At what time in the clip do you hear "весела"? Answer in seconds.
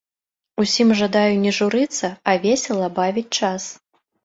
2.47-2.91